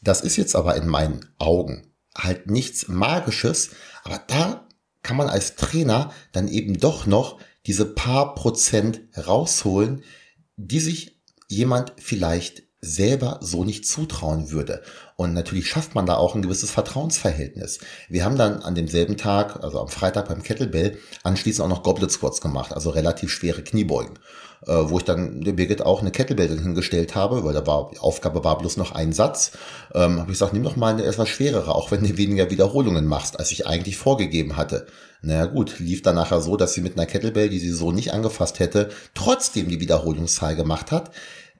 Das 0.00 0.20
ist 0.20 0.36
jetzt 0.36 0.56
aber 0.56 0.76
in 0.76 0.88
meinen 0.88 1.26
Augen 1.38 1.86
halt 2.16 2.50
nichts 2.50 2.88
Magisches, 2.88 3.70
aber 4.04 4.20
da 4.26 4.66
kann 5.02 5.16
man 5.16 5.28
als 5.28 5.56
Trainer 5.56 6.12
dann 6.32 6.48
eben 6.48 6.78
doch 6.78 7.06
noch 7.06 7.38
diese 7.66 7.86
paar 7.86 8.34
Prozent 8.34 9.00
rausholen, 9.16 10.02
die 10.56 10.80
sich 10.80 11.20
jemand 11.48 11.92
vielleicht 11.98 12.64
selber 12.84 13.38
so 13.40 13.64
nicht 13.64 13.86
zutrauen 13.86 14.50
würde. 14.50 14.82
Und 15.16 15.34
natürlich 15.34 15.68
schafft 15.68 15.94
man 15.94 16.04
da 16.04 16.16
auch 16.16 16.34
ein 16.34 16.42
gewisses 16.42 16.72
Vertrauensverhältnis. 16.72 17.78
Wir 18.08 18.24
haben 18.24 18.36
dann 18.36 18.60
an 18.62 18.74
demselben 18.74 19.16
Tag, 19.16 19.62
also 19.62 19.80
am 19.80 19.88
Freitag 19.88 20.28
beim 20.28 20.42
Kettlebell, 20.42 20.98
anschließend 21.22 21.64
auch 21.64 21.70
noch 21.70 21.84
Goblet 21.84 22.10
Squats 22.10 22.40
gemacht, 22.40 22.72
also 22.72 22.90
relativ 22.90 23.30
schwere 23.30 23.62
Kniebeugen. 23.62 24.18
Äh, 24.66 24.90
wo 24.90 24.98
ich 24.98 25.04
dann 25.04 25.40
der 25.40 25.54
Birgit 25.54 25.82
auch 25.82 26.02
eine 26.02 26.12
Kettlebell 26.12 26.48
hingestellt 26.48 27.16
habe, 27.16 27.42
weil 27.42 27.52
da 27.52 27.66
war, 27.66 27.90
die 27.92 27.98
Aufgabe 27.98 28.44
war 28.44 28.58
bloß 28.58 28.76
noch 28.76 28.92
ein 28.92 29.12
Satz. 29.12 29.52
Ähm, 29.92 30.20
habe 30.20 30.30
ich 30.30 30.38
gesagt, 30.38 30.52
nimm 30.52 30.62
doch 30.62 30.76
mal 30.76 30.92
eine 30.92 31.04
etwas 31.04 31.28
schwerere, 31.28 31.74
auch 31.74 31.90
wenn 31.90 32.04
du 32.04 32.16
weniger 32.16 32.48
Wiederholungen 32.48 33.06
machst, 33.06 33.40
als 33.40 33.50
ich 33.50 33.66
eigentlich 33.66 33.96
vorgegeben 33.96 34.56
hatte. 34.56 34.86
Naja 35.20 35.46
gut, 35.46 35.80
lief 35.80 36.02
dann 36.02 36.14
nachher 36.14 36.40
so, 36.40 36.56
dass 36.56 36.74
sie 36.74 36.80
mit 36.80 36.96
einer 36.96 37.06
Kettlebell, 37.06 37.48
die 37.48 37.58
sie 37.58 37.70
so 37.70 37.90
nicht 37.90 38.12
angefasst 38.12 38.60
hätte, 38.60 38.90
trotzdem 39.14 39.68
die 39.68 39.80
Wiederholungszahl 39.80 40.54
gemacht 40.54 40.92
hat 40.92 41.10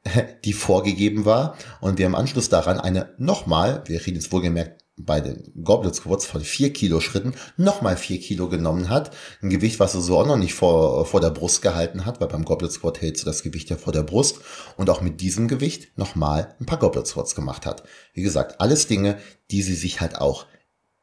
die 0.45 0.53
vorgegeben 0.53 1.25
war 1.25 1.57
und 1.81 1.99
wir 1.99 2.07
im 2.07 2.15
Anschluss 2.15 2.49
daran 2.49 2.81
eine 2.81 3.15
nochmal, 3.19 3.83
wir 3.87 4.01
reden 4.01 4.17
jetzt 4.17 4.33
wohlgemerkt 4.33 4.83
bei 4.97 5.21
den 5.21 5.53
Goblet 5.65 5.95
Squats 5.95 6.27
von 6.27 6.43
vier 6.43 6.73
Kilo 6.73 7.01
Schritten 7.01 7.35
nochmal 7.57 7.97
vier 7.97 8.21
Kilo 8.21 8.49
genommen 8.49 8.89
hat. 8.89 9.11
Ein 9.43 9.51
Gewicht, 9.51 9.81
was 9.81 9.95
er 9.95 10.01
so 10.01 10.19
auch 10.19 10.27
noch 10.27 10.37
nicht 10.37 10.55
vor, 10.55 11.07
vor 11.07 11.21
der 11.21 11.31
Brust 11.31 11.63
gehalten 11.63 12.05
hat, 12.05 12.21
weil 12.21 12.29
beim 12.29 12.45
Goblet 12.45 12.73
Squat 12.73 13.01
hältst 13.01 13.23
du 13.23 13.27
das 13.27 13.43
Gewicht 13.43 13.71
ja 13.71 13.77
vor 13.77 13.93
der 13.93 14.03
Brust 14.03 14.41
und 14.77 14.91
auch 14.91 15.01
mit 15.01 15.21
diesem 15.21 15.49
Gewicht 15.49 15.97
nochmal 15.97 16.55
ein 16.61 16.67
paar 16.67 16.79
Goblet 16.79 17.07
Squats 17.07 17.35
gemacht 17.35 17.65
hat. 17.65 17.85
Wie 18.13 18.23
gesagt, 18.23 18.61
alles 18.61 18.87
Dinge, 18.87 19.19
die 19.51 19.63
sie 19.63 19.75
sich 19.75 20.01
halt 20.01 20.21
auch 20.21 20.47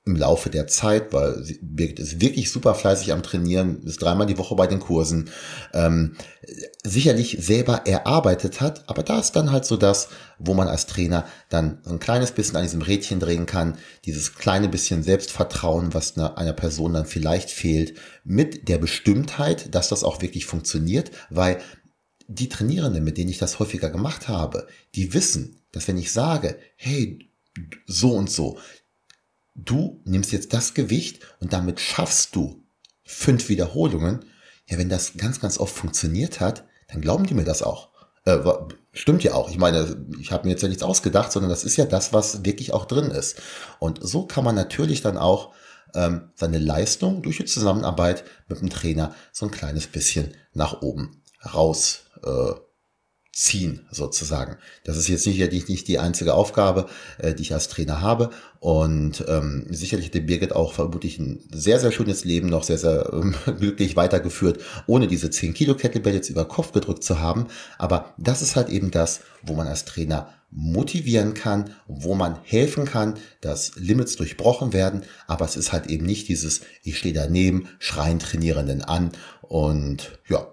im 0.10 0.16
Laufe 0.16 0.50
der 0.50 0.66
Zeit, 0.66 1.14
weil 1.14 1.44
sie 1.44 1.60
ist 1.98 2.20
wirklich 2.20 2.52
super 2.52 2.74
fleißig 2.74 3.14
am 3.14 3.22
Trainieren, 3.22 3.84
ist 3.84 4.02
dreimal 4.02 4.26
die 4.26 4.40
Woche 4.40 4.56
bei 4.56 4.66
den 4.66 4.80
Kursen, 4.80 5.30
ähm, 5.74 6.16
sicherlich 6.84 7.38
selber 7.40 7.86
erarbeitet 7.86 8.60
hat, 8.60 8.90
aber 8.90 9.04
da 9.04 9.20
ist 9.20 9.36
dann 9.36 9.52
halt 9.52 9.66
so 9.66 9.78
das, 9.78 10.10
wo 10.40 10.56
man 10.56 10.68
als 10.68 10.88
Trainer 10.88 11.26
dann 11.50 11.80
so 11.84 11.92
ein 11.92 12.00
kleines 12.00 12.32
bisschen 12.32 12.56
an 12.56 12.64
diesem 12.64 12.82
Rädchen 12.82 13.20
drehen 13.20 13.46
kann, 13.46 13.78
dieses 14.06 14.34
kleine 14.34 14.68
bisschen 14.68 15.04
Selbstvertrauen, 15.04 15.94
was 15.94 16.18
einer 16.18 16.54
Person 16.54 16.94
dann 16.94 17.06
vielleicht 17.06 17.52
fehlt, 17.52 17.94
mit 18.24 18.68
der 18.68 18.80
Bestimmtheit, 18.80 19.76
dass 19.76 19.90
das 19.90 20.04
auch 20.04 20.22
wirklich 20.22 20.46
funktioniert, 20.48 21.12
weil 21.30 21.60
die 22.28 22.50
Trainierenden, 22.50 23.04
mit 23.04 23.18
denen 23.18 23.30
ich 23.30 23.38
das 23.38 23.60
häufiger 23.60 23.90
gemacht 23.92 24.28
habe, 24.28 24.68
die 24.96 25.14
wissen, 25.14 25.58
dass 25.72 25.88
wenn 25.88 25.98
ich 25.98 26.12
sage, 26.12 26.58
hey, 26.78 27.30
so 27.86 28.14
und 28.14 28.32
so, 28.32 28.58
du 29.66 30.02
nimmst 30.06 30.32
jetzt 30.32 30.54
das 30.54 30.74
Gewicht 30.74 31.22
und 31.40 31.54
damit 31.54 31.80
schaffst 31.80 32.36
du 32.36 32.64
fünf 33.04 33.50
Wiederholungen. 33.50 34.26
Ja, 34.68 34.78
wenn 34.78 34.90
das 34.90 35.18
ganz, 35.18 35.40
ganz 35.40 35.58
oft 35.58 35.76
funktioniert 35.76 36.40
hat, 36.40 36.66
dann 36.88 37.02
glauben 37.02 37.26
die 37.26 37.34
mir 37.34 37.44
das 37.44 37.64
auch. 37.64 37.90
Äh, 38.26 38.38
stimmt 38.94 39.24
ja 39.24 39.34
auch. 39.34 39.50
Ich 39.50 39.58
meine, 39.58 40.06
ich 40.20 40.32
habe 40.32 40.46
mir 40.46 40.52
jetzt 40.52 40.62
ja 40.62 40.70
nichts 40.70 40.84
ausgedacht, 40.84 41.32
sondern 41.32 41.50
das 41.50 41.64
ist 41.64 41.78
ja 41.78 41.86
das, 41.86 42.14
was 42.14 42.46
wirklich 42.46 42.74
auch 42.74 42.86
drin 42.86 43.12
ist. 43.12 43.42
Und 43.80 44.00
so 44.02 44.26
kann 44.26 44.44
man 44.44 44.56
natürlich 44.56 45.02
dann 45.02 45.18
auch 45.18 45.54
ähm, 45.96 46.30
seine 46.36 46.60
Leistung 46.60 47.22
durch 47.22 47.38
die 47.38 47.46
Zusammenarbeit 47.46 48.24
mit 48.48 48.62
dem 48.62 48.70
Trainer 48.70 49.16
so 49.32 49.46
ein 49.46 49.52
kleines 49.52 49.88
bisschen 49.88 50.36
nach 50.54 50.82
oben 50.82 51.24
raus 51.54 52.06
äh, 52.24 52.52
ziehen, 53.40 53.88
sozusagen. 53.90 54.58
Das 54.84 54.98
ist 54.98 55.08
jetzt 55.08 55.24
sicherlich 55.24 55.70
nicht 55.70 55.88
die 55.88 55.98
einzige 55.98 56.34
Aufgabe, 56.34 56.90
äh, 57.20 57.34
die 57.34 57.44
ich 57.44 57.54
als 57.54 57.70
Trainer 57.70 58.02
habe. 58.02 58.32
Und 58.60 59.24
ähm, 59.30 59.66
sicherlich 59.70 60.08
hat 60.08 60.26
Birgit 60.26 60.54
auch 60.54 60.74
vermutlich 60.74 61.20
ein 61.20 61.40
sehr, 61.54 61.80
sehr 61.80 61.94
schönes 61.94 62.26
Leben 62.26 62.50
noch 62.50 62.64
sehr, 62.64 62.78
sehr 62.78 63.10
ähm, 63.14 63.34
glücklich 63.58 63.96
weitergeführt, 63.96 64.60
ohne 64.88 65.08
diese 65.08 65.30
10 65.30 65.54
Kilo 65.54 65.76
Kettlebell 65.76 66.14
jetzt 66.14 66.30
über 66.30 66.44
Kopf 66.44 66.74
gedrückt 66.74 67.02
zu 67.02 67.22
haben. 67.22 67.48
Aber 67.78 68.14
das 68.18 68.42
ist 68.42 68.58
halt 68.58 68.68
eben 68.68 68.92
das, 68.92 69.22
wo 69.42 69.54
man 69.54 69.68
als 69.68 69.86
Trainer 69.86 70.34
motivieren 70.52 71.34
kann, 71.34 71.70
wo 71.88 72.16
man 72.16 72.40
helfen 72.44 72.84
kann, 72.84 73.14
dass 73.40 73.76
Limits 73.78 74.18
durchbrochen 74.18 74.74
werden, 74.74 75.04
aber 75.28 75.46
es 75.46 75.56
ist 75.56 75.72
halt 75.72 75.88
eben 75.88 76.06
nicht 76.06 76.28
dieses, 76.28 76.62
ich 76.84 76.98
stehe 76.98 77.14
daneben, 77.14 77.70
schreien 77.78 78.20
Trainierenden 78.20 78.84
an 78.84 79.12
und 79.42 80.20
ja, 80.28 80.48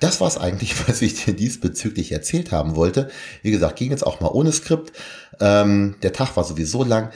das 0.00 0.20
war 0.20 0.28
es 0.28 0.38
eigentlich, 0.38 0.76
was 0.88 1.02
ich 1.02 1.24
dir 1.24 1.34
diesbezüglich 1.34 2.12
erzählt 2.12 2.52
haben 2.52 2.76
wollte. 2.76 3.10
Wie 3.42 3.50
gesagt, 3.50 3.76
ging 3.76 3.90
jetzt 3.90 4.06
auch 4.06 4.20
mal 4.20 4.28
ohne 4.28 4.52
Skript. 4.52 4.92
Ähm, 5.40 5.96
der 6.02 6.12
Tag 6.12 6.36
war 6.36 6.44
sowieso 6.44 6.84
lang. 6.84 7.10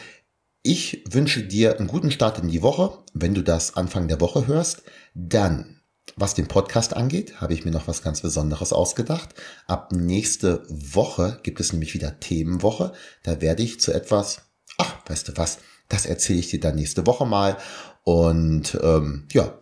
Ich 0.63 1.05
wünsche 1.09 1.45
dir 1.45 1.79
einen 1.79 1.87
guten 1.87 2.11
Start 2.11 2.39
in 2.39 2.49
die 2.49 2.63
Woche. 2.63 2.99
Wenn 3.15 3.35
du 3.35 3.43
das 3.43 3.77
Anfang 3.77 4.09
der 4.09 4.21
Woche 4.21 4.47
hörst, 4.47 4.83
dann, 5.15 5.81
was 6.17 6.35
den 6.35 6.49
Podcast 6.49 6.97
angeht, 6.97 7.41
habe 7.41 7.55
ich 7.55 7.65
mir 7.65 7.71
noch 7.71 7.87
was 7.87 8.03
ganz 8.03 8.21
Besonderes 8.21 8.73
ausgedacht. 8.73 9.35
Ab 9.69 9.93
nächste 9.93 10.65
Woche 10.69 11.39
gibt 11.45 11.61
es 11.61 11.73
nämlich 11.73 11.95
wieder 11.95 12.19
Themenwoche. 12.19 12.93
Da 13.23 13.41
werde 13.41 13.63
ich 13.63 13.81
zu 13.81 13.93
etwas, 13.93 14.43
ach, 14.79 14.97
weißt 15.07 15.29
du 15.29 15.37
was, 15.37 15.59
das 15.89 16.05
erzähle 16.05 16.41
ich 16.41 16.51
dir 16.51 16.59
dann 16.59 16.75
nächste 16.75 17.07
Woche 17.07 17.27
mal. 17.27 17.59
Und 18.03 18.77
ähm, 18.83 19.29
ja, 19.33 19.57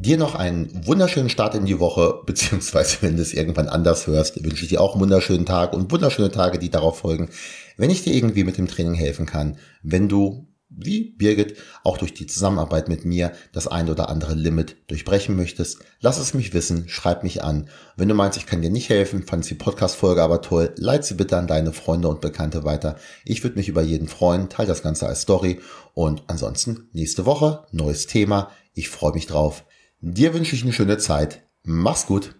Dir 0.00 0.16
noch 0.16 0.36
einen 0.36 0.86
wunderschönen 0.86 1.28
Start 1.28 1.56
in 1.56 1.64
die 1.64 1.80
Woche, 1.80 2.20
beziehungsweise 2.26 2.98
wenn 3.00 3.16
du 3.16 3.22
es 3.22 3.34
irgendwann 3.34 3.68
anders 3.68 4.06
hörst, 4.06 4.44
wünsche 4.44 4.62
ich 4.62 4.68
dir 4.68 4.80
auch 4.80 4.92
einen 4.92 5.00
wunderschönen 5.00 5.44
Tag 5.44 5.72
und 5.72 5.90
wunderschöne 5.90 6.30
Tage, 6.30 6.60
die 6.60 6.70
darauf 6.70 7.00
folgen. 7.00 7.30
Wenn 7.76 7.90
ich 7.90 8.04
dir 8.04 8.14
irgendwie 8.14 8.44
mit 8.44 8.58
dem 8.58 8.68
Training 8.68 8.94
helfen 8.94 9.26
kann, 9.26 9.58
wenn 9.82 10.08
du 10.08 10.46
wie 10.70 11.16
Birgit 11.16 11.56
auch 11.82 11.98
durch 11.98 12.14
die 12.14 12.28
Zusammenarbeit 12.28 12.88
mit 12.88 13.04
mir 13.04 13.32
das 13.52 13.66
ein 13.66 13.90
oder 13.90 14.08
andere 14.08 14.34
Limit 14.34 14.76
durchbrechen 14.86 15.34
möchtest, 15.34 15.80
lass 16.00 16.20
es 16.20 16.32
mich 16.32 16.54
wissen, 16.54 16.88
schreib 16.88 17.24
mich 17.24 17.42
an. 17.42 17.68
Wenn 17.96 18.08
du 18.08 18.14
meinst, 18.14 18.38
ich 18.38 18.46
kann 18.46 18.62
dir 18.62 18.70
nicht 18.70 18.90
helfen, 18.90 19.24
fandest 19.24 19.50
die 19.50 19.56
Podcast-Folge 19.56 20.22
aber 20.22 20.42
toll, 20.42 20.74
leite 20.76 21.08
sie 21.08 21.14
bitte 21.14 21.36
an 21.36 21.48
deine 21.48 21.72
Freunde 21.72 22.06
und 22.06 22.20
Bekannte 22.20 22.62
weiter. 22.62 22.98
Ich 23.24 23.42
würde 23.42 23.56
mich 23.56 23.68
über 23.68 23.82
jeden 23.82 24.06
freuen, 24.06 24.48
teile 24.48 24.68
das 24.68 24.84
Ganze 24.84 25.08
als 25.08 25.22
Story 25.22 25.58
und 25.94 26.22
ansonsten 26.28 26.88
nächste 26.92 27.26
Woche, 27.26 27.66
neues 27.72 28.06
Thema. 28.06 28.52
Ich 28.74 28.90
freue 28.90 29.14
mich 29.14 29.26
drauf. 29.26 29.64
Dir 30.00 30.32
wünsche 30.32 30.54
ich 30.54 30.62
eine 30.62 30.72
schöne 30.72 30.98
Zeit. 30.98 31.48
Mach's 31.64 32.06
gut. 32.06 32.37